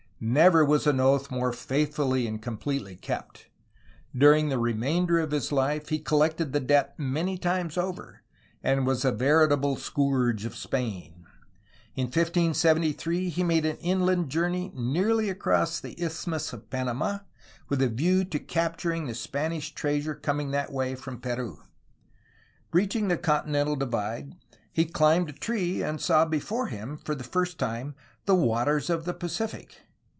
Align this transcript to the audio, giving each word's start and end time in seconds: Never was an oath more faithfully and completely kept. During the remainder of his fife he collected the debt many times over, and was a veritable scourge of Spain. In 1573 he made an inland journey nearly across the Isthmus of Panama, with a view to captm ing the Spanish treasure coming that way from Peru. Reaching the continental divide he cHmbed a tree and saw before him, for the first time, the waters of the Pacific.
Never 0.23 0.63
was 0.63 0.85
an 0.85 0.99
oath 0.99 1.31
more 1.31 1.51
faithfully 1.51 2.27
and 2.27 2.39
completely 2.39 2.95
kept. 2.95 3.47
During 4.15 4.49
the 4.49 4.59
remainder 4.59 5.17
of 5.17 5.31
his 5.31 5.49
fife 5.49 5.89
he 5.89 5.97
collected 5.97 6.53
the 6.53 6.59
debt 6.59 6.93
many 6.99 7.39
times 7.39 7.75
over, 7.75 8.21
and 8.61 8.85
was 8.85 9.03
a 9.03 9.11
veritable 9.11 9.77
scourge 9.77 10.45
of 10.45 10.55
Spain. 10.55 11.25
In 11.95 12.03
1573 12.05 13.29
he 13.29 13.43
made 13.43 13.65
an 13.65 13.77
inland 13.77 14.29
journey 14.29 14.71
nearly 14.75 15.27
across 15.27 15.79
the 15.79 15.99
Isthmus 15.99 16.53
of 16.53 16.69
Panama, 16.69 17.21
with 17.67 17.81
a 17.81 17.89
view 17.89 18.23
to 18.25 18.37
captm 18.39 18.95
ing 18.95 19.07
the 19.07 19.15
Spanish 19.15 19.73
treasure 19.73 20.13
coming 20.13 20.51
that 20.51 20.71
way 20.71 20.93
from 20.93 21.19
Peru. 21.19 21.63
Reaching 22.71 23.07
the 23.07 23.17
continental 23.17 23.75
divide 23.75 24.35
he 24.71 24.85
cHmbed 24.85 25.29
a 25.29 25.33
tree 25.33 25.81
and 25.81 25.99
saw 25.99 26.25
before 26.25 26.67
him, 26.67 26.99
for 26.99 27.15
the 27.15 27.23
first 27.23 27.57
time, 27.57 27.95
the 28.27 28.35
waters 28.35 28.87
of 28.91 29.05
the 29.05 29.15
Pacific. 29.15 29.81